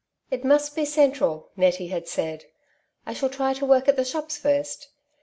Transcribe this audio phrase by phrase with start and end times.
[0.31, 2.45] ''It most be central," Nettie had said."
[3.05, 4.89] I shall try for work at the shops first."